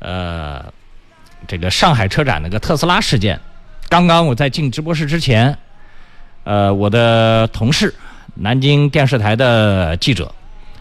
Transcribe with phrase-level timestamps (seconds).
[0.00, 0.72] 呃，
[1.46, 3.40] 这个上海车展那个特斯拉事件。
[3.88, 5.56] 刚刚我在进直播室之前，
[6.44, 7.94] 呃，我的同事
[8.34, 10.34] 南京电视台的记者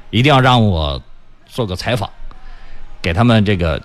[0.10, 1.02] 一定要让我
[1.46, 2.10] 做个采访，
[3.02, 3.82] 给他们这个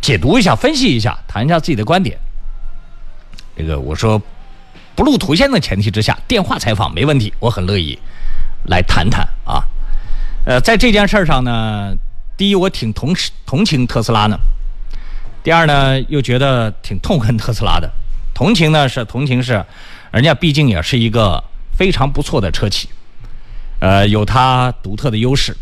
[0.00, 2.18] 解读一下、分析一下、谈一下自己的观点。
[3.56, 4.20] 这个我说
[4.94, 7.98] 不露图像的前提之下，电话采访没问题，我很乐意
[8.66, 9.64] 来谈谈啊。
[10.44, 11.94] 呃，在这件事上呢，
[12.42, 13.14] 第一我挺同
[13.46, 14.36] 同情特斯拉呢。
[15.44, 17.88] 第二呢，又觉得挺痛恨特斯拉的。
[18.34, 19.64] 同情呢是同情是，
[20.10, 21.40] 人家毕竟也是一个
[21.78, 22.88] 非常不错的车企，
[23.78, 25.56] 呃，有它独特的优势，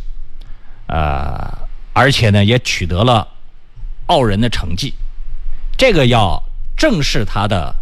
[0.86, 1.52] 呃，
[1.92, 3.28] 而且呢也取得了
[4.06, 4.94] 傲人的成绩。
[5.76, 6.42] 这个要
[6.78, 7.76] 正视它的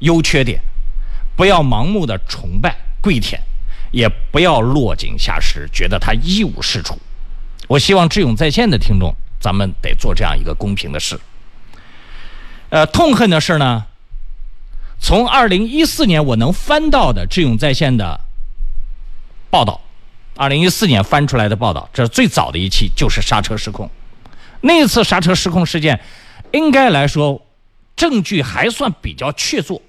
[0.00, 0.60] 优缺点，
[1.36, 3.40] 不要盲目的崇拜跪舔，
[3.92, 6.98] 也不要落井下石，觉得它一无是处。
[7.70, 11.20] 我希望智勇在线的听众，咱们得做这样一个公平的事。
[12.68, 13.86] 呃，痛恨的事呢，
[14.98, 18.18] 从二零一四年我能翻到的智勇在线的
[19.50, 19.80] 报道，
[20.34, 23.88] 二零一四年翻出来的报道，这是最早的一期，就是刹车失控。
[24.62, 26.00] 那次刹车失控事件，
[26.50, 27.40] 应该来说
[27.94, 29.80] 证据还算比较确凿，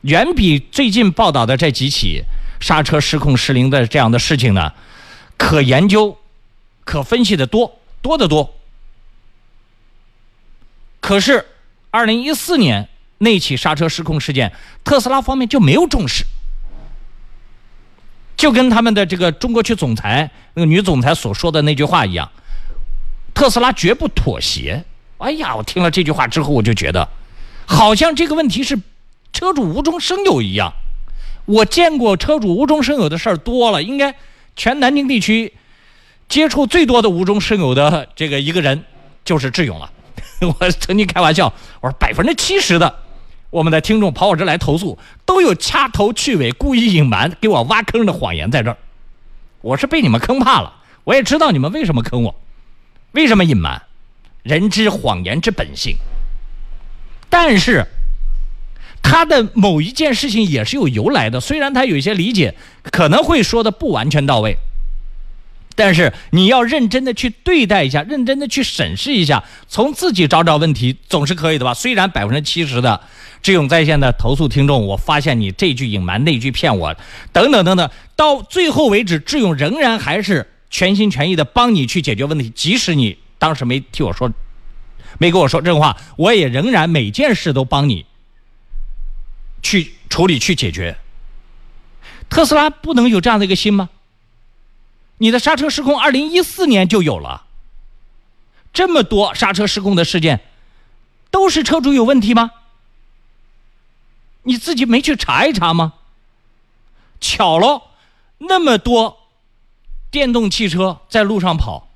[0.00, 2.24] 远比最近报道的这几起
[2.58, 4.72] 刹车失控失灵的这样的事情呢，
[5.36, 6.18] 可研究、
[6.84, 8.54] 可分析的多多得多。
[11.00, 11.44] 可是，
[11.90, 14.52] 二零一四年那起刹车失控事件，
[14.84, 16.24] 特斯拉方面就没有重视，
[18.36, 22.30] 就跟他们的这个中国区总裁那个女总裁所说的那句话一样，
[23.34, 24.84] 特斯拉绝不妥协。
[25.18, 27.08] 哎呀，我听了这句话之后，我就觉得，
[27.66, 28.80] 好像这个问题是
[29.32, 30.72] 车主无中生有一样。
[31.46, 34.14] 我见过车主无中生有的事儿多了，应该
[34.54, 35.52] 全南京地区
[36.32, 38.84] 接触最多的无中生有的这个一个人
[39.22, 39.92] 就是智勇了。
[40.40, 41.52] 我曾经开玩笑，
[41.82, 43.00] 我说百分之七十的
[43.50, 48.78] 我们的听众跑我这来投诉，都有掐头去尾、故意隐瞒、给我挖坑的谎言在这儿。
[49.60, 50.72] 我是被你们坑怕了，
[51.04, 52.34] 我也知道你们为什么坑我，
[53.10, 53.82] 为什么隐瞒，
[54.42, 55.98] 人之谎言之本性。
[57.28, 57.84] 但是
[59.02, 62.54] 他的某一件事情也是有由来的，虽然他有一些理解
[62.90, 64.56] 可能会说的不完全到位。
[65.74, 71.72] 但是你要认真的去对待一下，认真的去审视一下，从自己找找问题总是可以的吧？
[71.72, 73.00] 虽然百分之七十的
[73.42, 76.94] 智勇在线的投诉听众，我发现你这句隐瞒，那句骗我，
[77.32, 84.30] 等等等等，到最后为止，智勇仍然还是全心全意的帮你去解决问题，即使你当时没替我说，
[85.18, 88.04] 没跟我说真话，我也仍然每件事都帮你
[89.62, 90.96] 去处理去解决。
[92.28, 93.88] 特斯拉不能有这样的一个心吗？
[95.22, 97.44] 你的刹车失控，二零一四年就有了。
[98.72, 100.40] 这么多刹车失控的事件，
[101.30, 102.50] 都是车主有问题吗？
[104.42, 105.92] 你自己没去查一查吗？
[107.20, 107.82] 巧了，
[108.38, 109.28] 那么多
[110.10, 111.86] 电动汽车在路上跑，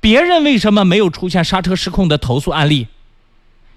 [0.00, 2.86] 别人为什么没有出现刹车失控的投诉案例？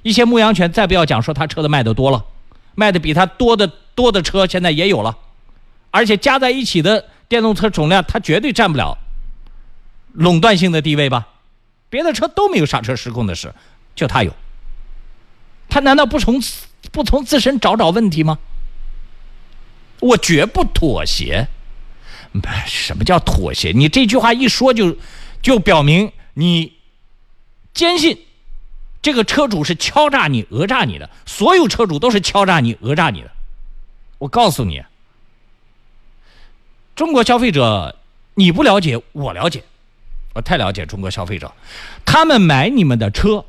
[0.04, 2.24] 一些牧羊犬再不要讲，说他车子卖的多了，
[2.76, 3.66] 卖的比他多的
[3.96, 5.18] 多的车现在也有了，
[5.90, 7.10] 而且加在一起的。
[7.28, 8.98] 电动车总量，它绝对占不了
[10.14, 11.28] 垄断性的地位吧？
[11.90, 13.54] 别的车都没有刹车失控的事，
[13.96, 14.34] 就它有。
[15.70, 16.42] 它难道不从
[16.92, 18.38] 不从自身找找问题吗？
[20.00, 21.48] 我绝不妥协。
[22.66, 23.72] 什么叫妥协？
[23.72, 24.98] 你这句话一说，就
[25.42, 26.74] 就表明你
[27.74, 28.26] 坚信
[29.02, 31.10] 这个车主是敲诈你、讹诈你的。
[31.26, 33.32] 所有车主都是敲诈你、讹诈你的。
[34.18, 34.84] 我告诉你。
[36.96, 37.96] 中国消费者，
[38.36, 39.64] 你不了解，我了解，
[40.34, 41.52] 我太了解中国消费者。
[42.06, 43.46] 他们买你们的车，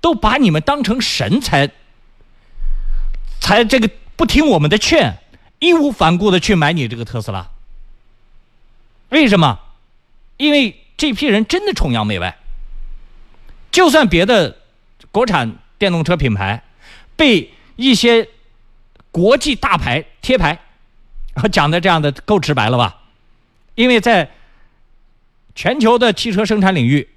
[0.00, 1.70] 都把你们当成神才，
[3.40, 5.18] 才这个不听我们的劝，
[5.58, 7.48] 义无反顾的去买你这个特斯拉。
[9.10, 9.58] 为什么？
[10.38, 12.38] 因为这批人真的崇洋媚外。
[13.70, 14.56] 就算别的
[15.10, 16.62] 国产电动车品牌
[17.16, 18.28] 被一些
[19.10, 20.58] 国际大牌贴牌。
[21.52, 23.02] 讲的这样的够直白了吧？
[23.74, 24.30] 因为在
[25.54, 27.08] 全球的汽车生产领域，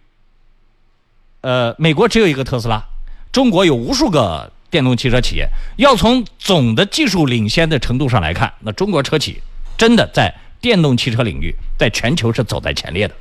[1.42, 2.84] 呃，美国只有一个特斯拉，
[3.32, 5.48] 中国有无数个电动汽车企业。
[5.78, 9.42] 要从总的技术领先的程度上来看，那中国车企
[9.78, 13.16] 真的在电动汽车领域，在全球是走在前列的。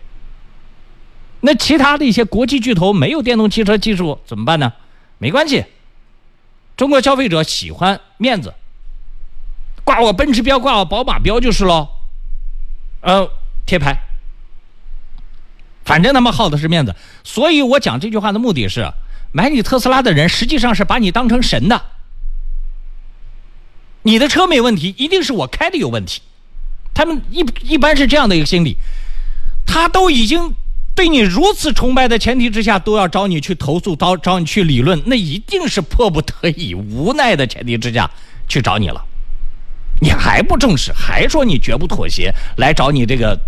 [1.41, 4.73] 那其他的一些国际巨头没有电动汽车技术怎么办呢？
[5.17, 5.64] 没关系，
[6.76, 8.52] 中国消费者喜欢面子。
[9.91, 11.89] 挂我奔驰标，挂我宝马标就是喽，
[13.01, 13.29] 呃，
[13.67, 13.99] 贴牌，
[15.85, 16.95] 反正他们好的是面子。
[17.25, 18.89] 所以我讲这句话的目的是，
[19.33, 21.83] 买你特斯拉的人实际上是把你当成神的。
[24.03, 26.23] 你的车没问题，一定是我开的有问题。
[26.95, 28.77] 他们一一般是这样的一个心理，
[29.67, 30.55] 他都已经
[30.95, 38.09] 对你如此崇拜的前提之下，都要找你去投诉，找找你去理论，那一定是迫不得已、无奈的前提之下
[38.47, 39.05] 去找你了。
[40.00, 43.38] 你还不重视，还说你绝不妥协，来找你这个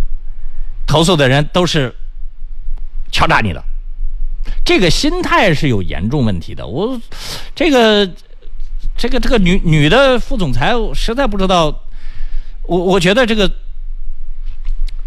[0.87, 1.95] 投诉的人都是
[3.11, 3.63] 敲诈你的，
[4.65, 6.67] 这个心态是有严重问题的。
[6.67, 7.01] 我
[7.55, 8.09] 这个。
[8.95, 11.75] 这个这个女女的副总裁，我实在不知道，
[12.65, 13.51] 我我觉得这个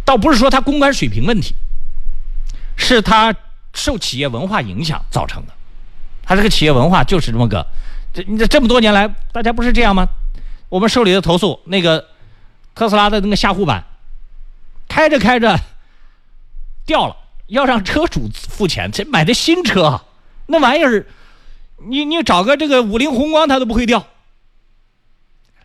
[0.04, 1.54] 倒不是说她公关水平问题，
[2.76, 3.34] 是她
[3.76, 5.54] 受企业文化影响造成的。
[6.24, 7.66] 她这个企业文化就是这么个，
[8.12, 10.10] 这这这么多年来，大家不是这样吗？
[10.70, 12.06] 我们受理的投诉，那个
[12.74, 13.86] 特斯拉的那个下护板
[14.88, 15.60] 开着开着
[16.86, 17.16] 掉了，
[17.48, 18.92] 要让车主付钱。
[18.92, 20.02] 这买的新车，
[20.48, 21.06] 那玩意儿。
[21.88, 24.08] 你你找个这个五菱宏光，它都不会掉。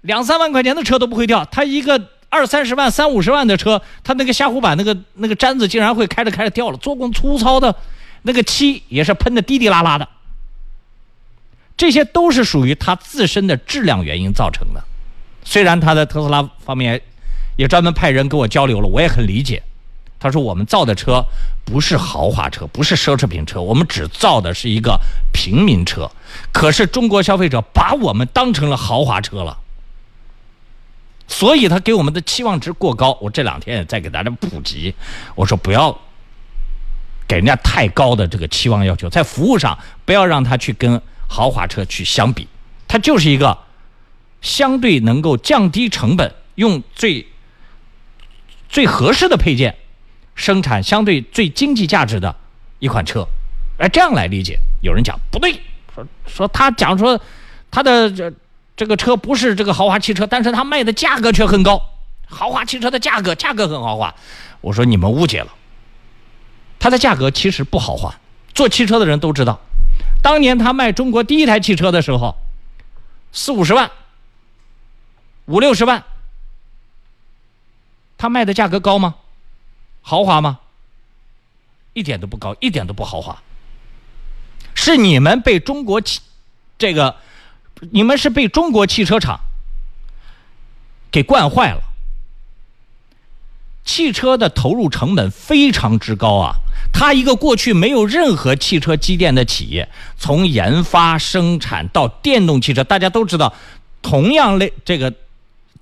[0.01, 6.77] 两三万块钱的车都不会掉，它一个二三十万、三五十万的车，它那个下护板那个那个粘子竟然会开着开着掉了。
[6.79, 7.77] 做工粗糙的，
[8.23, 10.09] 那个漆也是喷的滴滴啦啦的。
[11.77, 14.83] 这些都是属于它自身的质量原因造成的。
[15.51, 17.03] 虽然他在特斯拉方面
[17.57, 19.61] 也专门派人跟我交流了，我也很理解。
[20.21, 21.25] 他说：“我们造的车
[21.65, 25.01] 不是豪华车，不是奢侈品车，我们只造的是一个
[25.33, 26.09] 平民车。
[26.53, 29.59] 可是中国消费者把我们当成了豪华车了，
[31.27, 33.19] 所以他给我们的期望值过高。
[33.21, 34.95] 我这两天也在给大家普及，
[35.35, 35.99] 我说不要
[37.27, 42.47] 给人家太高的这个期望要求，在服务上不要让他去跟豪华车去相比，
[42.87, 43.59] 它就是一个
[44.41, 47.27] 相对能够降低成本，用最
[48.69, 49.77] 最合适的配件。”
[50.37, 52.35] 生产相对最经济价值的
[52.79, 53.29] 一款车，
[53.77, 54.59] 哎，这样来理解。
[54.81, 55.53] 有人讲不对，
[55.95, 57.21] 说说他讲说
[57.71, 58.33] 他的这
[58.75, 61.79] 这个车不是这个豪华汽车，但是他卖的价格却很高。
[62.27, 64.15] 豪华汽车的价格价格很豪华，
[64.63, 65.49] 我说你们误解了，
[66.79, 68.15] 它的价格其实不豪华。
[68.55, 69.61] 做汽车的人都知道，
[70.23, 72.35] 当年他卖中国第一台汽车的时候，
[73.31, 73.91] 四五十万、
[75.51, 76.05] 五六十万，
[78.17, 79.17] 他卖的价格高吗？
[80.01, 80.61] 豪华吗？
[81.93, 83.43] 一点都不高，一点都不豪华。
[84.75, 86.21] 是你们被中国汽
[86.79, 87.17] 这个，
[87.91, 89.41] 你们是被中国汽车厂
[91.11, 91.83] 给惯坏了。
[93.85, 96.55] 汽车的投入成本非常之高啊！
[96.93, 103.53] 它一个过去没有任何汽车积淀的企业，从研发、生产到电动汽车，大家都知道，
[104.01, 105.13] 同样类这个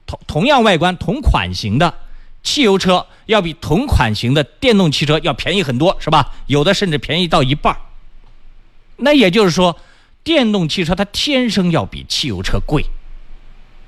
[0.08, 1.94] 同同样外观、同款型的。
[2.40, 6.32] 汽油车要比同款型的电动汽车要便宜很多，是吧？
[6.46, 7.76] 有的甚至便宜到一半
[8.96, 9.76] 那也就是说，
[10.24, 12.86] 电动汽车它天生要比汽油车贵，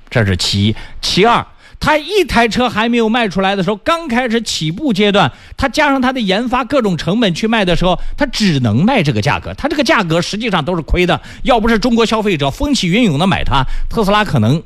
[0.09, 0.75] 这是其一。
[1.01, 1.47] 其二，
[1.79, 9.53] 它一台车还没有卖出来的时候，刚开始起步阶段，它加上它的研发各种成本去卖的时候，它只能卖这个价格。
[9.55, 11.19] 它这个价格实际上都是亏的。
[11.43, 14.61] 要不是中国消费者风起云涌的买它，特斯拉可能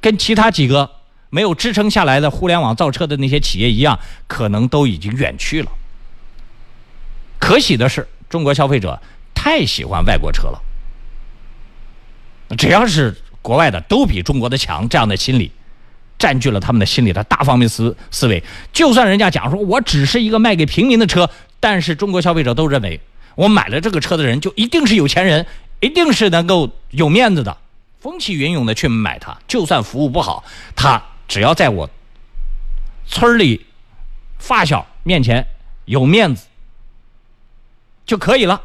[0.00, 0.90] 跟其他几个。
[1.30, 5.70] 没有支撑下来的互联网造车的那些企业一样，可能都已经远去了。
[7.38, 8.98] 可喜的是，中国消费者
[9.34, 10.58] 太喜欢外国车了。
[12.56, 15.52] 只要是国外的，都比中国的强，这样的心理
[16.18, 18.42] 占据了他们的心理的大方面思思维。
[18.72, 21.28] 就算人家讲说我只是一个卖给平民的车，
[21.60, 22.98] 但是中国消费者都认为，
[23.34, 25.44] 我买了这个车的人就一定是有钱人，
[25.80, 27.54] 一定是能够有面子的，
[28.08, 29.36] 风起云涌的去买它。
[29.46, 30.42] 就算服务不好，
[30.74, 31.02] 他。
[31.28, 31.90] 只要在我
[33.06, 33.66] 村里
[34.38, 35.46] 发小面前
[35.84, 36.46] 有面子
[38.06, 38.62] 就可以了。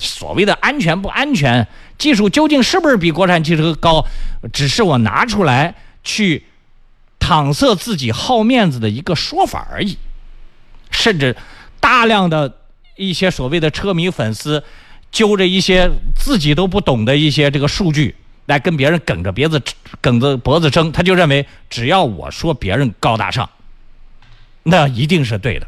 [0.00, 4.04] 所谓的安全不安全，技术究竟是不是比国产汽车高，
[4.52, 6.46] 只是我拿出来去
[7.20, 9.96] 搪塞自己好面子的一个说法而已。
[10.90, 11.36] 甚至
[11.78, 12.58] 大量的
[12.96, 14.64] 一些所谓的车迷粉丝
[15.16, 18.14] 揪着一些自己都不懂的一些这个数据。
[18.44, 19.60] 来跟别人梗着鼻子、
[20.02, 23.48] 梗着脖子争，他就认为只要我说别人高大上，
[24.62, 25.66] 那一定是对的。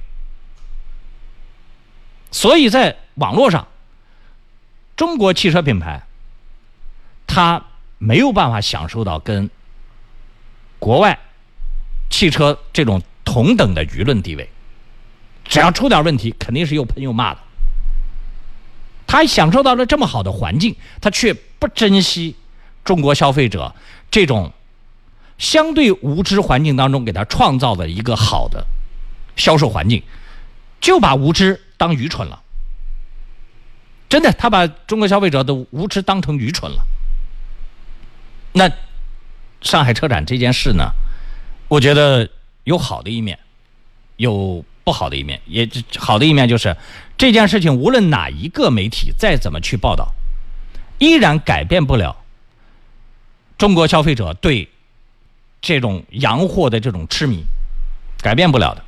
[2.30, 3.66] 所以在网络上，
[4.94, 6.02] 中国汽车品牌，
[7.26, 7.64] 他
[7.96, 9.50] 没有办法享受到跟
[10.78, 11.18] 国外
[12.10, 14.48] 汽车这种同等的舆论地位。
[15.46, 17.40] 只要出点问题，肯定是又喷又骂的。
[19.08, 22.36] 他享受到了这么好的环境，他却不珍惜。
[22.84, 23.74] 中国消费者
[24.10, 24.52] 这种
[25.36, 28.64] 相对无知环境当中，给他创造的一个好的
[29.34, 30.02] 销售环境，
[30.80, 32.42] 就把无知当愚蠢了。
[34.08, 36.86] 真的，他把中国消费者的无知当成愚蠢了。
[38.52, 38.70] 那
[39.60, 40.92] 上海车展这件事呢，
[41.68, 42.28] 我觉得
[42.64, 43.38] 有好的一面，
[44.16, 45.40] 有不好的一面。
[45.46, 46.74] 也好的一面就是
[47.18, 50.14] 这件事情，无论哪一个媒体再怎么去报道，
[50.98, 52.16] 依然改变不了
[53.58, 54.68] 中国消费者对
[55.60, 57.42] 这种洋货的这种痴迷，
[58.22, 58.84] 改变不了的。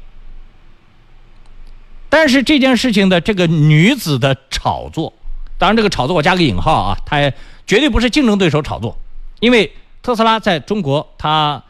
[2.08, 5.12] 但是这件事情的这个女子的炒作，
[5.58, 7.32] 当然这个炒作我加个引号啊，她
[7.66, 8.96] 绝对不是竞争对手炒作，
[9.40, 9.72] 因为
[10.02, 11.64] 特斯拉在中国，它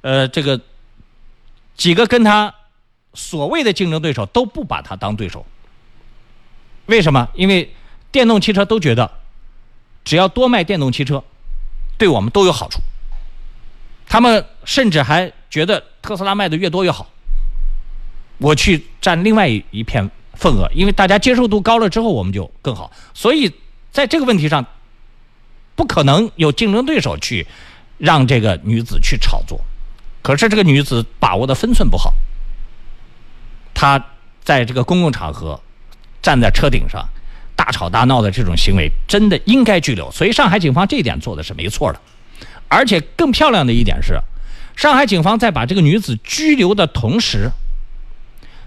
[0.00, 0.60] 呃这个
[1.76, 2.54] 几个跟它
[3.14, 5.44] 所谓的竞争对手都不把它当对手。
[6.86, 7.28] 为什么？
[7.34, 7.74] 因为
[8.12, 9.10] 电动汽车都觉得，
[10.04, 11.24] 只要多卖电动汽车，
[11.96, 12.80] 对我们都有好处。
[14.06, 17.08] 他们甚至还觉得特斯拉卖的越多越好。
[18.38, 22.92] 我去占另外一一片份额，因为大家接受度高了之后，我们就更好。
[23.14, 23.52] 所以
[23.90, 24.66] 在这个问题上，
[25.74, 27.46] 不可能有竞争对手去
[27.96, 29.60] 让这个女子去炒作。
[30.22, 32.12] 可是这个女子把握的分寸不好，
[33.72, 34.04] 她
[34.42, 35.60] 在这个公共场合
[36.24, 37.06] 站在车顶上
[37.54, 40.10] 大吵大闹的这种行为，真的应该拘留。
[40.10, 42.00] 所以上海警方这一点做的是没错的。
[42.66, 44.18] 而且更漂亮的一点是，
[44.74, 47.50] 上海警方在把这个女子拘留的同时。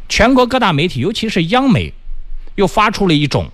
[0.08, 1.92] 全国各大媒体，尤其是央媒，
[2.56, 3.50] 又发出了一种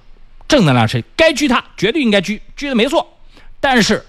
[0.48, 3.18] 正能量是该拘他，绝对应该拘，拘的没错。
[3.60, 4.06] 但是，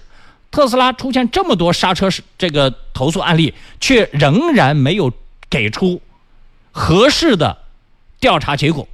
[0.51, 5.11] 特斯拉出现这么多刹车这个投诉案例，却仍然没有
[5.49, 6.01] 给出
[6.71, 7.57] 合适的
[8.19, 8.87] 调查结果。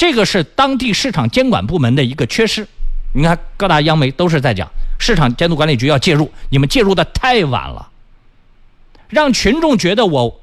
[0.00, 2.66] 这个是当地市场监管部门的一个缺失。
[3.14, 4.66] 你看，各大央媒都是在讲
[4.98, 7.86] 市场监督管理局要介入，你们介入的太晚了，
[9.10, 10.40] 让群众觉得我。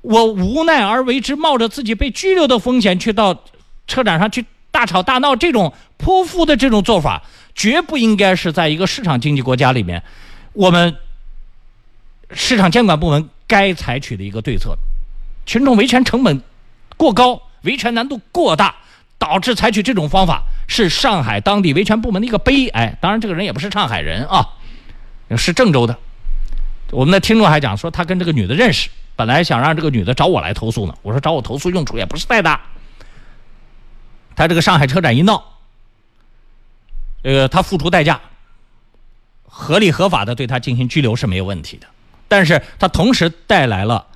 [0.00, 3.44] 我无奈而为之，冒着自己被拘留的风险去到
[3.86, 7.22] 车展上去大吵大闹，这种泼妇的这种做法，
[7.54, 10.02] 绝不应该是在一个市场经济国家里面，
[10.54, 10.96] 我们
[12.30, 14.74] 市场监管部门该采取的一个对策。
[15.44, 16.42] 群众维权成本
[16.96, 18.74] 过高，维权难度过大，
[19.18, 22.96] 导致采取这种方法，是上海当地维权部门的一个悲哀。
[23.00, 24.48] 当然，这个人也不是上海人啊，
[25.36, 25.98] 是郑州的。
[26.90, 28.90] 我们的听众还讲说，他跟这个女的认识。
[29.14, 32.60] 本来想让这个女的找我来投诉呢，我说找我投诉用处也不是太大。
[34.34, 35.44] 他这个上海车展一闹，
[37.22, 38.20] 呃他付出代价，
[39.44, 41.86] 合理合法的对他进行拘留是没有问题的。
[42.26, 44.06] 但是他同时带来了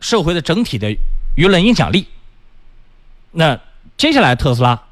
[0.00, 0.90] 社会的整体的
[1.36, 2.08] 舆论影响力。
[3.36, 3.60] 那
[3.96, 4.82] 接下来特斯拉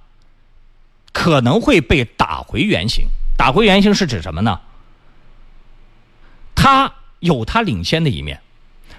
[1.12, 4.60] 可能会被打回原形，打回原形是指什么呢？
[6.54, 8.40] 他有他领先的一面。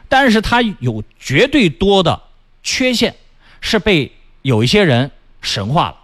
[0.08, 2.22] 但是它有绝对多的
[2.62, 3.16] 缺陷，
[3.60, 5.10] 是被有一些人
[5.42, 5.96] 神化了。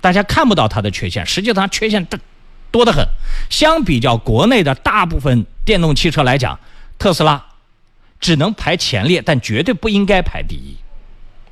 [0.00, 2.18] 大家看不到它的缺陷，实际上它缺陷多
[2.70, 3.04] 多得很。
[3.50, 6.60] 相比较国内的大部分电动汽车来讲，
[6.96, 7.44] 特斯拉
[8.20, 10.76] 只能排前列，但绝对不应该排第一，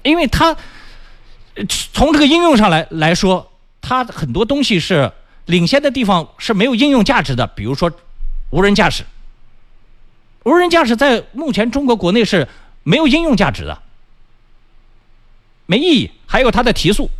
[0.06, 0.56] 因为它
[1.92, 5.10] 从这个应用上来来说，它很多东西是
[5.46, 7.90] 领先的地方是没有应用价值的，比如说
[8.50, 9.04] 无人驾驶。
[10.44, 12.46] 无人驾驶在目前中国国内是
[12.84, 13.82] 没有应用价值的，
[15.66, 16.10] 没意义。
[16.24, 17.10] 还有它的提速，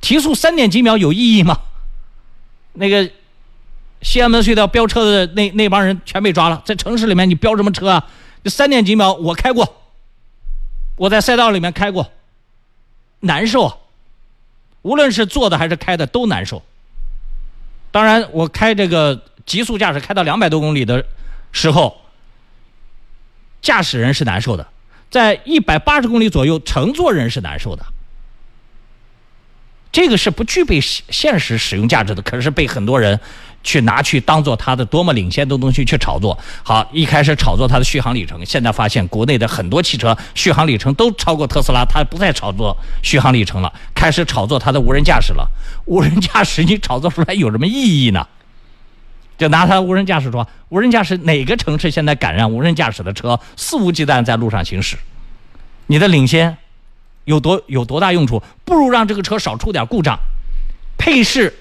[0.00, 1.60] 提速三点几秒有意义吗？
[2.72, 3.10] 那个
[4.00, 8.06] 西安门隧道飙车的那那帮人全被抓了，在城市里面你飙什么车啊？
[8.46, 9.82] 三点几秒我开过，
[10.96, 12.10] 我在赛道里面开过，
[13.20, 13.78] 难受。
[14.82, 16.62] 无论是坐的还是开的都难受。
[17.90, 21.04] 当然，我开这个极速驾驶开到两百多公里的
[21.52, 21.96] 时候。
[23.62, 24.66] 驾驶人是难受的，
[25.10, 27.84] 在一百八十公里左右，乘坐人是难受的。
[29.92, 33.18] 这个是不具备现实使用价值的，可是被很多人
[33.64, 36.38] 去拿去当做它的多么领先的东西去炒作。
[36.62, 45.50] 好，一开始炒作它的续航里程，现在发现国内的很多汽车续航里程都超过特斯拉，它不再炒作续航里程了，开始炒作它的无人驾驶了。
[45.86, 48.26] 无人驾驶你炒作出来有什么意义呢？
[49.36, 54.96] 就拿它无人驾驶说，无人驾驶哪个城市现在敢让无人驾驶的车肆无忌惮在路上行驶？
[55.86, 56.56] 你的领先
[57.30, 58.42] 有多有多大用处？
[58.64, 60.18] 不如让这个车少出点故障，
[60.98, 61.56] 配饰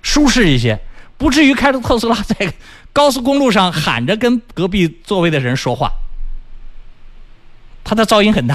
[0.00, 0.80] 舒适一些，
[1.16, 2.54] 不至于开着特斯拉在
[2.92, 5.90] 高速公路上喊着跟隔壁座位的人说话，
[7.82, 8.54] 它的噪音很大。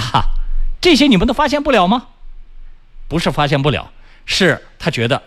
[0.80, 2.08] 这些你们都发现不了吗？
[3.10, 3.92] 不是发现不了，
[4.26, 5.22] 是他觉得。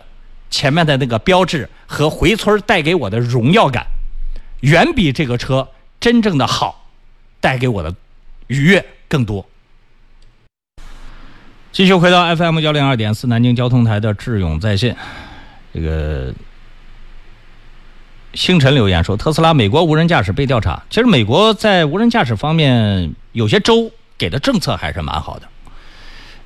[0.49, 3.85] 前面的那个标志和回村带给我的荣耀感，
[4.61, 5.67] 远比这个车
[5.99, 6.87] 真正的好
[7.41, 7.93] 带给我的
[8.47, 9.45] 愉悦更多。
[11.77, 14.97] 继续回到 FM 幺零二点四南京交通台的智勇在线，
[15.71, 16.33] 这个
[18.33, 20.81] 星辰留言说，特斯拉美国无人驾驶被调查。
[20.89, 25.47] 其实美国在无人驾驶方面，有些州给的政策还是蛮好的。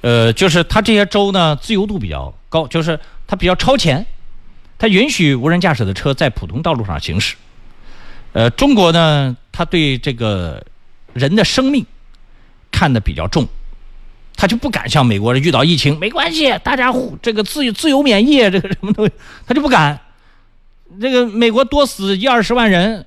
[0.01, 4.05] 呃，就是它这些州呢，自由度比较高，就是它比较超前，
[4.77, 7.37] 它允许无人驾驶的车在普通道路上行驶。
[8.33, 10.61] 呃，中国呢，它对这个
[11.13, 11.85] 人的生命
[12.69, 13.47] 看得比较重。
[14.35, 19.13] 他就不敢像美国人遇到疫情没关系，大家这个自自由免疫这个什么东西，
[19.45, 19.99] 他就不敢。
[20.99, 23.05] 这个美国多死一二十万人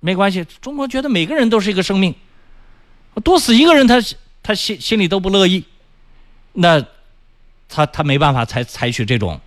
[0.00, 2.14] 没关系，中国觉得每个人都是一个生命，
[3.24, 4.02] 多死一个人他
[4.42, 5.64] 他心心里都不乐意。
[6.54, 6.84] 那
[7.68, 9.40] 他他没办法采采取这种，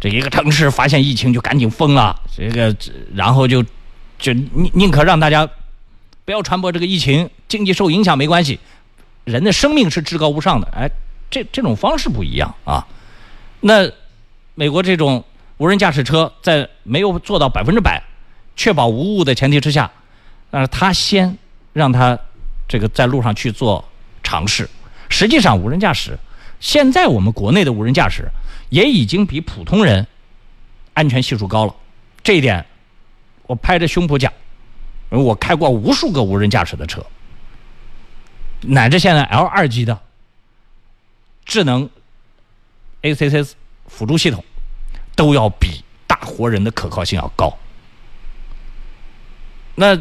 [0.00, 2.74] 这一个城市发现疫情就赶紧封了，这个
[3.14, 3.62] 然后就
[4.18, 5.46] 就宁宁可让大家
[6.24, 8.58] 不要传播这个疫情，经济受影响没关系。
[9.26, 10.88] 人的生命是至高无上的，哎，
[11.28, 12.86] 这这种方式不一样啊。
[13.58, 13.90] 那
[14.54, 15.24] 美国这种
[15.56, 18.00] 无人驾驶车在没有做到百分之百
[18.54, 19.90] 确保无误的前提之下，
[20.48, 21.36] 但是他先
[21.72, 22.16] 让他
[22.68, 23.84] 这个在路上去做
[24.22, 24.70] 尝试。
[25.08, 26.16] 实际上，无人驾驶
[26.60, 28.28] 现在我们国内的无人驾驶
[28.70, 30.06] 也已经比普通人
[30.94, 31.74] 安全系数高了。
[32.22, 32.64] 这一点
[33.42, 34.32] 我拍着胸脯讲，
[35.08, 37.04] 我开过无数个无人驾驶的车。
[38.68, 40.00] 乃至现在 L 二级的
[41.44, 41.88] 智能
[43.02, 43.52] ACC
[43.86, 44.44] 辅助系统，
[45.14, 47.56] 都要比大活人的可靠性要高。
[49.76, 49.96] 那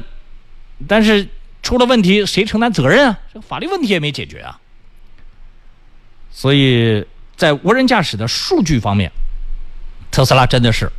[0.88, 1.28] 但是
[1.62, 3.20] 出了问题，谁承担责任啊？
[3.32, 4.60] 这个法律问题也没解决啊。
[6.32, 7.06] 所以
[7.36, 9.12] 在无人驾驶的数据方面，
[10.12, 10.92] 特斯拉真的是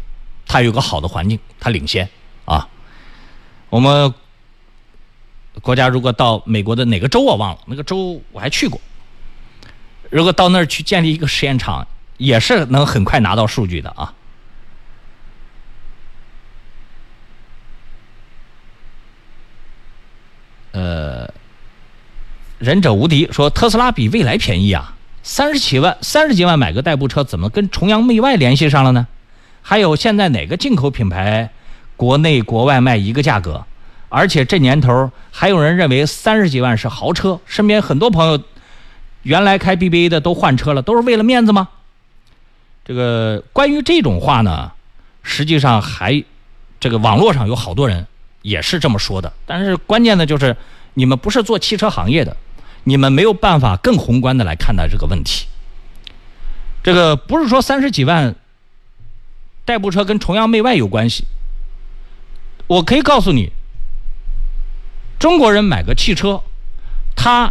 [0.47, 2.09] 它有个好的环境，它领先
[2.45, 2.69] 啊。
[3.71, 4.15] 我们。
[5.63, 8.81] 国家如果到美国的哪个州我忘了，那个州我还去过。
[10.11, 11.87] 如果到那儿去建立一个实验场，
[12.19, 14.15] 也是能很快拿到数据的啊。
[20.73, 21.33] 呃，
[22.59, 29.07] 忍者无敌说特斯拉比蔚来便宜啊，三十七万三十几万买个代步车，怎么跟崇洋媚外联系上了呢？
[29.63, 31.51] 还有现在哪个进口品牌
[31.97, 33.65] 国内国外卖一个价格？
[34.09, 38.41] 而且这年头还有人认为三十几万是豪车，身边很多朋友
[39.23, 41.69] 原来开 BBA 的都换车了，都是为了面子吗？
[42.85, 44.71] 这个关于这种话呢，
[45.23, 46.25] 实际上还
[46.79, 48.07] 这个网络上有好多人
[48.43, 49.33] 也是这么说的。
[49.45, 50.57] 但是关键的就是
[50.95, 52.37] 你们不是做汽车行业的，
[52.85, 55.47] 你们没有办法更宏观的来看待这个问题。
[56.85, 58.37] 这个不是说三十几万
[59.65, 61.25] 代步车跟崇洋媚外有关系，
[62.69, 63.51] 我可以告诉你。
[65.19, 66.43] 中国人买个汽车，
[67.17, 67.51] 他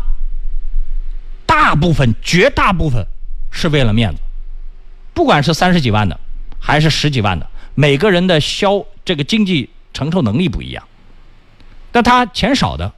[1.47, 3.05] 大部分、绝大部分
[3.51, 4.19] 是为了面子，
[5.13, 6.19] 不管是三十几万的，
[6.59, 10.87] 还是十几万的，每个人的消这个经济承受能力不一样。
[11.91, 12.93] 但他钱少的，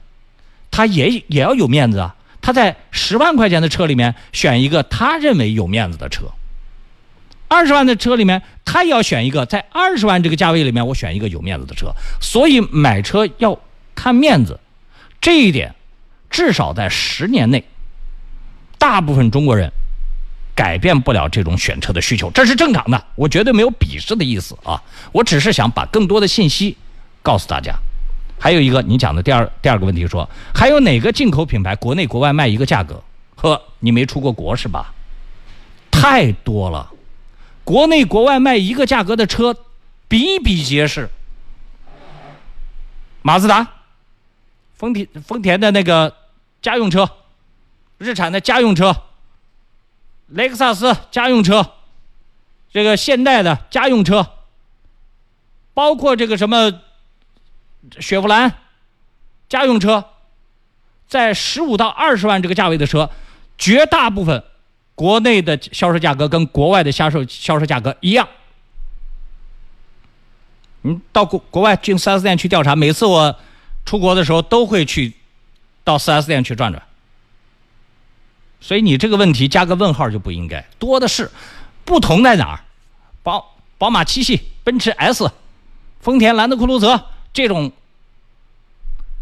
[0.70, 2.14] 他也也要有面子啊。
[2.42, 6.26] 他在十万块钱的车里面选一个他认为有面子的车，
[7.48, 11.92] 二十万的车里面他也要选一个在二十万这个价位里面我选一个有面子的车。
[12.20, 13.58] 所以买车要。
[13.98, 14.60] 看面子，
[15.20, 15.74] 这一点，
[16.30, 17.64] 至少在十年内，
[18.78, 19.72] 大部分中国人
[20.54, 23.04] 改变不了这种选车的需求，这是正常的。
[23.16, 24.80] 我绝对没有鄙视的意思啊，
[25.10, 26.76] 我只是想把更多的信息
[27.24, 27.74] 告诉大家。
[28.38, 33.02] 还有一个，你讲的第二第二个问题说，还有哪个进口品牌国内国外卖一个价格？
[33.34, 34.94] 呵，你没出过国是吧？
[35.90, 36.88] 太多了，
[37.64, 39.56] 国内国外卖一个价格的车
[40.06, 41.10] 比比皆是，
[43.22, 43.66] 马自达。
[44.78, 46.14] 丰田丰田的那个
[46.62, 47.10] 家用车，
[47.98, 48.94] 日产的家用车，
[50.28, 51.72] 雷克萨斯家用车，
[52.72, 54.34] 这个现代的家用车，
[55.74, 56.80] 包括这个什么
[57.98, 58.54] 雪佛兰
[59.48, 60.04] 家用车，
[61.08, 63.10] 在十五到二十万这个价位的车，
[63.58, 64.44] 绝大部分
[64.94, 68.28] 国内的销售价格跟国外的销售销售价格一样。
[70.82, 73.36] 你到国国外进四 S 店去调查，每次我。
[73.88, 75.14] 出国的时候都会去
[75.82, 76.82] 到 4S 店去转转，
[78.60, 80.60] 所以你这个问题加个问号就不应该。
[80.78, 81.30] 多的是，
[81.86, 82.60] 不同在哪儿？
[83.22, 85.32] 宝宝马七系、奔驰 S、
[86.02, 87.72] 丰田兰德酷路泽这种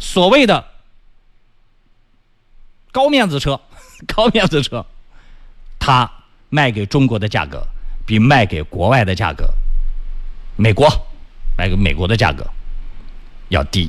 [0.01, 0.67] 所谓的
[2.91, 3.61] 高面子车、
[4.13, 4.85] 高面子车，
[5.79, 6.11] 它
[6.49, 7.65] 卖给中国的价格
[8.05, 9.49] 比卖给国外的价格，
[10.57, 10.89] 美国
[11.57, 12.45] 卖给美国的价格
[13.51, 13.89] 要低。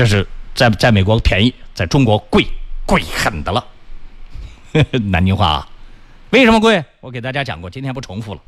[0.00, 2.46] 这是在在美国便宜，在中国贵
[2.86, 3.62] 贵狠的了。
[5.10, 5.68] 南京话啊。
[6.30, 6.82] 为什么贵？
[7.02, 8.40] 我给大家讲过，今天不重复了。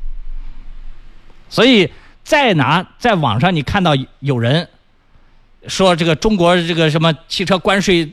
[1.49, 1.91] 所以
[2.23, 4.67] 再拿在网上你看到有人
[5.67, 8.11] 说这个中国这个什么汽车关税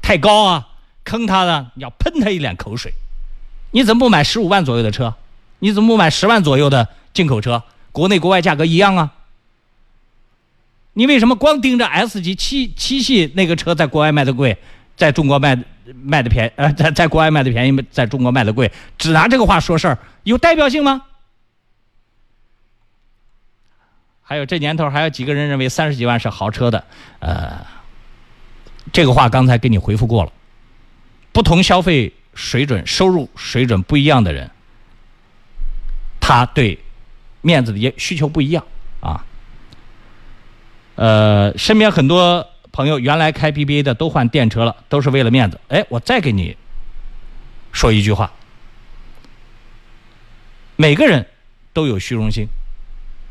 [0.00, 0.68] 太高啊，
[1.02, 2.92] 坑他的，你要喷他一脸口水。
[3.72, 5.12] 你怎么不买十五万左右的车？
[5.58, 7.64] 你怎么不买十万左右的进口车？
[7.90, 9.14] 国内国外价格一样啊。
[10.98, 14.56] 你为什么光盯着 S 级七七系那个车在国外卖的贵，
[14.96, 15.54] 在中国卖
[16.02, 18.72] 卖的便呃在在国外卖的便宜，在中国卖的贵？
[18.96, 21.02] 只拿这个话说事儿，有代表性吗？
[24.22, 26.82] 还有这年头还有几个人认为三十几万是豪车的？
[27.18, 27.66] 呃，
[28.90, 30.32] 这个话刚才给你回复过了。
[31.30, 34.50] 不同消费水准、收入水准不一样的人，
[36.18, 36.78] 他对
[37.42, 38.64] 面子的需求不一样。
[40.96, 45.60] 呃，身边很多朋友原来开 BBA 的都换电车了，都是为了面子。
[45.68, 46.56] 哎，我再给你
[47.72, 48.32] 说一句话：
[50.76, 51.26] 每个人
[51.72, 52.46] 都有虚荣心，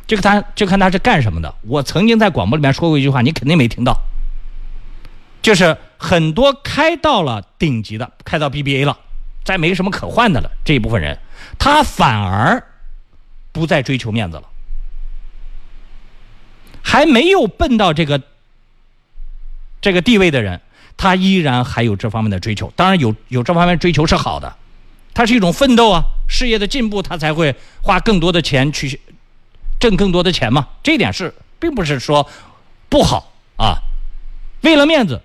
[0.08, 1.54] 就看他就看他是干什么的。
[1.64, 4.00] 我曾经在广播里面说过一句话，你肯定没听到，
[5.42, 8.98] 就是很多开到了顶级的，开到 BBA 了，
[9.44, 11.18] 再没什么可换的了，这一部分人，
[11.58, 12.64] 他反而
[13.52, 14.44] 不再追求面子了。
[16.88, 18.22] 还没有奔到这个
[19.82, 20.62] 这个地位的人，
[20.96, 22.72] 他依然还有这方面的追求。
[22.76, 24.56] 当然，有有这方面追求是好的，
[25.14, 29.02] 它是一种奋斗啊，事业的进步，他才会花更多的钱去
[29.80, 30.68] 挣更多的钱嘛。
[30.84, 32.30] 这一点是并不是说
[32.88, 33.82] 不好啊。
[34.62, 35.22] 为了面子，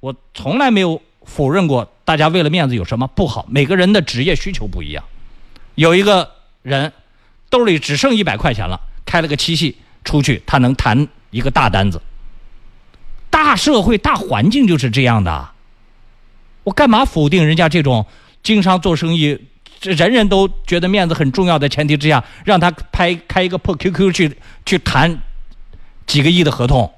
[0.00, 3.46] 我从来没有否认过大家为了面子有什么不好。
[3.48, 5.04] 每个人的职业需求不一样，
[5.76, 6.92] 有一个人
[7.48, 9.78] 兜里只剩一百块钱了，开了个七系。
[10.06, 12.00] 出去，他能谈一个大单子。
[13.28, 15.50] 大社会、大环境就是这样的。
[16.64, 18.06] 我干嘛否定人家这种
[18.42, 19.38] 经商做生意，
[19.82, 25.18] 人人都觉得面子很重要的前提之下，让他拍开一个破 QQ 去去谈
[26.06, 26.94] 几个亿的合同，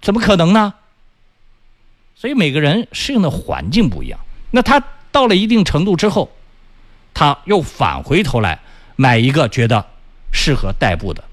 [0.00, 0.74] 怎么可能呢？
[2.14, 4.20] 所以每个人适应的环境不一样。
[4.50, 6.30] 那他到了一定程度之后，
[7.12, 8.60] 他又返回头来
[8.96, 9.84] 买一个觉得
[10.32, 11.24] 适合代步的。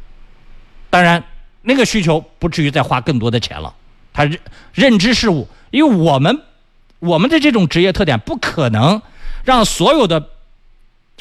[0.90, 1.24] 当然，
[1.62, 3.74] 那个需求不至于再花更多的钱了。
[4.14, 4.40] 他认
[4.74, 6.42] 认知事物，因为我们
[7.00, 9.02] 我们的这种职业特点，不可能
[9.44, 10.30] 让所有的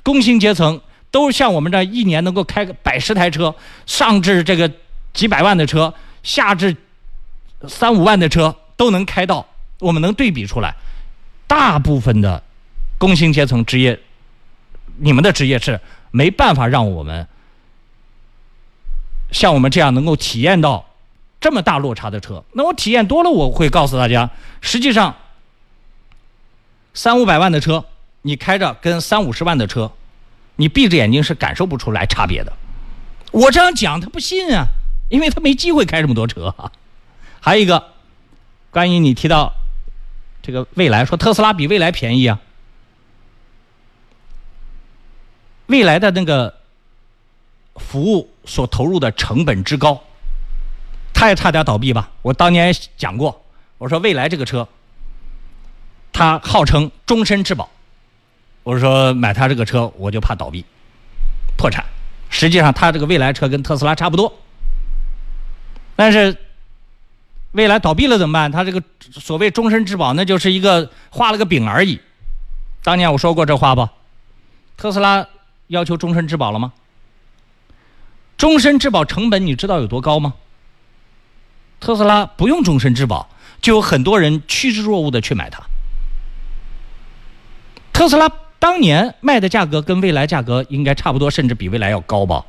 [0.03, 3.55] 工薪阶层都像我们这一年能够开个百十台车，
[3.87, 4.71] 上至这个
[5.13, 6.77] 几百万的车，下至
[7.69, 9.47] 三五万的车都能开到。
[9.81, 10.75] 我们能对比出来，
[11.47, 12.43] 大部分的
[12.99, 13.99] 工薪阶层职业，
[14.97, 15.79] 你们的职业是
[16.13, 17.27] 没办法让我们。
[19.33, 20.87] 像我们这样能够体验到
[21.41, 25.15] 这么大落差的车，那我体验多了，我会告诉大家，实际上
[26.95, 27.85] 三五百万的车，
[28.23, 29.93] 你开着跟三五十万的车，
[30.57, 32.53] 你闭着眼睛是感受不出来差别的。
[33.33, 34.67] 我这样讲他不信啊，
[35.11, 36.73] 因为他没机会开这么多车啊。
[37.41, 37.93] 还有一个，
[38.71, 39.53] 关于你提到
[40.43, 42.41] 这个未来，说特斯拉比未来便宜啊，
[45.67, 46.55] 未来的那个。
[47.79, 50.03] 服务所投入的成本之高，
[51.13, 52.11] 他也差点倒闭吧？
[52.23, 53.45] 我当年讲过，
[53.79, 54.69] 我说未来这个车，
[56.13, 57.69] 它号称终身质保，
[58.63, 60.65] 我说买它这个车我就怕倒闭、
[61.57, 61.85] 破产。
[62.29, 64.33] 实际上，它这个未来车跟特斯拉差不多，
[65.95, 66.37] 但是
[67.53, 68.51] 未来倒闭了怎么办？
[68.51, 72.01] 它这个所谓终身质保，那就是一个画了个饼而已。
[72.83, 73.89] 当年我说过这话不？
[74.77, 75.27] 特斯拉
[75.69, 76.73] 要求终身质保了吗？
[78.37, 80.35] 终身质保成本你知道有多高吗？
[81.79, 83.29] 特斯拉不用终身质保，
[83.61, 85.63] 就有很多人趋之若鹜的去买它。
[87.93, 92.45] 特斯拉当年卖的价格跟未来价格应该差不多，甚至比未来要高吧？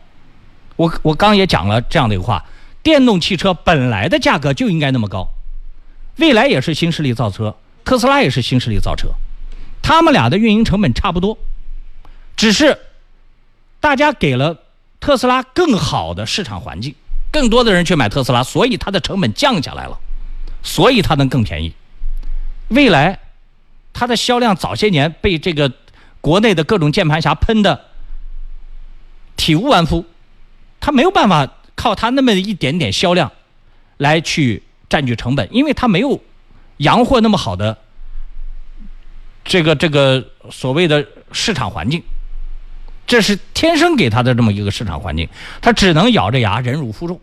[0.77, 2.45] 我我刚也讲了这样的一个话：
[2.81, 5.27] 电动汽车本来的价格就应该那么高，
[6.17, 9.09] 未来也是新势力造车，特斯拉也是新势力造车，
[9.81, 11.37] 他们俩的运营成本差不多，
[12.35, 12.77] 只是
[13.79, 14.63] 大家给了。
[15.07, 16.93] 特斯拉更好的市场环境，
[17.31, 19.97] 更多的人去买特斯拉，所以它的成本降下来了，
[20.61, 21.71] 所以它能更便宜。
[22.67, 23.17] 未来，
[23.93, 25.71] 它的销量早些年被这个
[26.19, 27.85] 国内的各种键盘侠喷的
[29.37, 30.03] 体无完肤，
[30.81, 33.31] 它没有办法靠它那么一点点销量
[33.95, 36.21] 来去占据成本，因为它没有
[36.79, 37.77] 洋货那么好的
[39.45, 42.03] 这个这个所谓的市场环境。
[43.07, 45.27] 这是天生给他的这么一个市场环境，
[45.61, 47.19] 他只能咬着牙忍辱负重。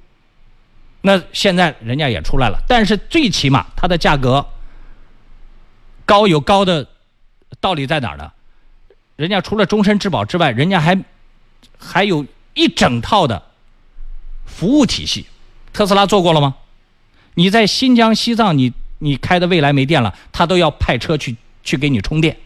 [1.02, 4.46] 那现在人家也出来了，但是最起码它的价格
[6.06, 6.88] 高有高的
[7.60, 8.32] 道理在哪儿呢？
[9.16, 10.98] 人家除了终身质保之外，人家还
[11.78, 13.42] 还有一整套的
[14.46, 15.26] 服务体系。
[15.74, 16.56] 特斯拉做过了吗？
[17.34, 22.36] 你在新疆、西藏，你你开的蔚来没电了，他都要派车去去给你充电。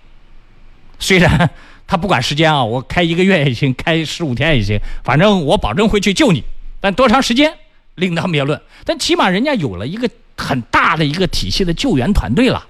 [0.99, 1.49] 虽然
[1.89, 6.45] 他不管时间啊，我开一个月也行，开十五天也行，反正我保证会去救你。
[6.81, 7.53] 但多长时间
[7.97, 8.61] 另当别论。
[8.85, 12.67] 但起码人家有了一个很大的一个体系的救援团队了，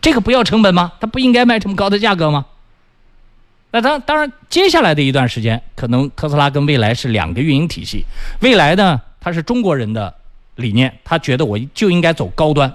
[0.00, 0.94] 这个不要成本吗？
[0.98, 2.46] 他不应该卖这么高的价格吗？
[3.70, 8.04] 那当当然，接下来的一段时间，可能特斯拉跟蔚来是两个运营体系。
[8.40, 10.14] 蔚来呢，它是中国人的
[10.54, 12.72] 理念，他觉得我就应该走高端，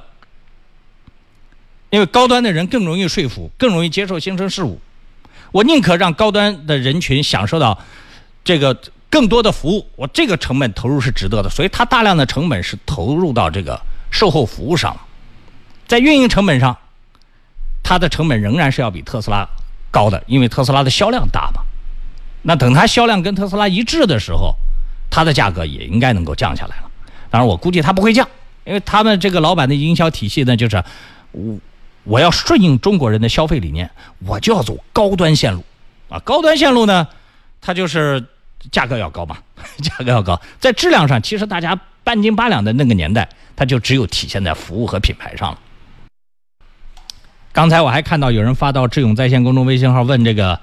[1.89, 4.79] 因为高端的人更容易说服，更容易接受新生事物。
[5.51, 7.77] 我宁可让高端的人群享受到
[8.43, 8.77] 这个
[9.09, 13.81] 更多的服务，我这个成本投入是值得的，所以它大量的成本是投入到这个
[14.11, 15.01] 售后服务上了。
[15.87, 16.77] 在运营成本上，
[17.83, 19.47] 它的成本仍然是要比特斯拉
[19.89, 21.61] 高的，因为特斯拉的销量大嘛。
[22.43, 24.55] 那等它销量跟特斯拉一致的时候，
[25.09, 26.83] 它的价格也应该能够降下来了。
[27.31, 28.27] 当然，我估计它不会降，
[28.65, 30.83] 因为他们这个老板的营销体系呢，就是
[31.31, 31.57] 我。
[32.09, 33.87] 我要顺应中国人的消费理念，
[34.25, 35.63] 我就要走高端线路，
[36.09, 37.07] 啊，高端线路呢，
[37.61, 38.25] 它就是
[38.71, 39.37] 价格要高嘛，
[39.83, 45.59] 价格要高，在质量上，其实大家半斤八两的那个年代，它就只有体现在服务和品牌上了。
[47.53, 50.59] 刚才我还看到有人发到智勇在线公众微信号问这个，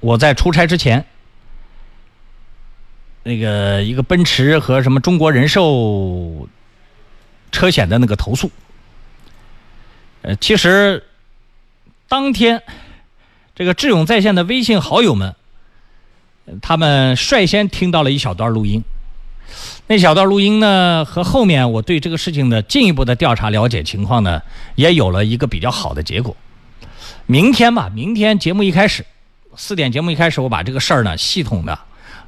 [0.00, 1.06] 我在出差之前，
[3.22, 6.46] 那个一个奔驰和什么中国人寿
[7.50, 8.50] 车险的那个投诉。
[10.22, 11.02] 呃，其实
[12.08, 12.62] 当天
[13.54, 15.34] 这个智勇在线的微信好友们，
[16.60, 18.82] 他们率先听到了一小段录音。
[19.86, 24.42] 那小段录音呢，和后面我对这个事情的进一步的调查了解情况呢，
[24.74, 26.36] 也有了一个比较好的结果。
[27.26, 29.04] 明天吧，明天节目一开始，
[29.56, 31.78] 四点节目一开始，我把这个事儿呢，系统的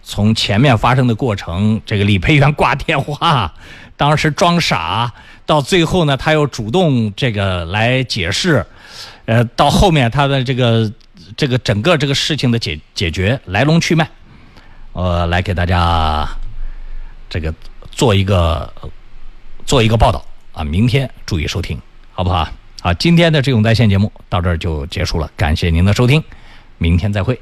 [0.02, 3.52] 从前面发生的过程，这个理赔员挂电话，
[3.96, 5.12] 当时装傻。
[5.52, 8.64] 到最后呢，他又主动这个来解释，
[9.26, 10.90] 呃，到后面他的这个
[11.36, 14.08] 这个整个这个事情的解解决来龙去脉，
[14.94, 16.26] 呃，来给大家
[17.28, 17.52] 这个
[17.90, 18.72] 做一个
[19.66, 21.78] 做一个报道啊，明天注意收听，
[22.14, 22.48] 好不好？
[22.80, 26.24] 好，今天的这种在线节目到这儿就结束了，感谢您的收听，
[26.78, 27.38] 明天再会。